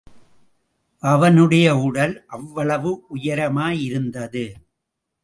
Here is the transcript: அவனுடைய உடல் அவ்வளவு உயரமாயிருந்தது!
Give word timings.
அவனுடைய 1.03 1.67
உடல் 1.77 2.25
அவ்வளவு 2.27 2.91
உயரமாயிருந்தது! 3.09 4.45